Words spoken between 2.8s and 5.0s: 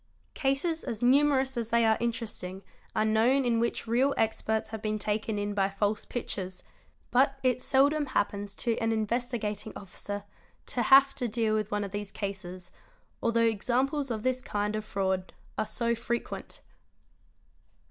are known in which real experts have been